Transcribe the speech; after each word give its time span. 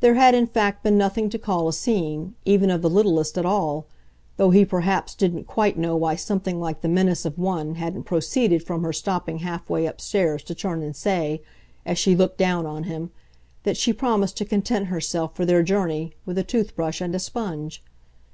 There 0.00 0.16
had 0.16 0.34
in 0.34 0.48
fact 0.48 0.82
been 0.82 0.98
nothing 0.98 1.30
to 1.30 1.38
call 1.38 1.66
a 1.66 1.72
scene, 1.72 2.34
even 2.44 2.68
of 2.68 2.82
the 2.82 2.90
littlest, 2.90 3.38
at 3.38 3.46
all 3.46 3.86
though 4.36 4.50
he 4.50 4.66
perhaps 4.66 5.14
didn't 5.14 5.46
quite 5.46 5.78
know 5.78 5.96
why 5.96 6.14
something 6.14 6.60
like 6.60 6.82
the 6.82 6.90
menace 6.90 7.24
of 7.24 7.38
one 7.38 7.76
hadn't 7.76 8.02
proceeded 8.02 8.62
from 8.62 8.82
her 8.82 8.92
stopping 8.92 9.38
half 9.38 9.70
way 9.70 9.86
upstairs 9.86 10.42
to 10.42 10.54
turn 10.54 10.82
and 10.82 10.94
say, 10.94 11.40
as 11.86 11.96
she 11.98 12.14
looked 12.14 12.36
down 12.36 12.66
on 12.66 12.82
him, 12.82 13.12
that 13.62 13.78
she 13.78 13.94
promised 13.94 14.36
to 14.36 14.44
content 14.44 14.88
herself, 14.88 15.34
for 15.34 15.46
their 15.46 15.62
journey, 15.62 16.12
with 16.26 16.36
a 16.36 16.44
toothbrush 16.44 17.00
and 17.00 17.14
a 17.14 17.18
sponge. 17.18 17.82